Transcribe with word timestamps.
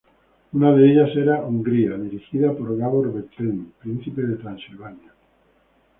Una 0.53 0.71
de 0.71 0.91
ellas 0.91 1.15
era 1.15 1.43
Hungría, 1.45 1.95
dirigida 1.95 2.53
por 2.57 2.75
Gábor 2.75 3.13
Bethlen, 3.13 3.71
Príncipe 3.83 4.23
de 4.23 4.37
Transilvania. 4.37 5.13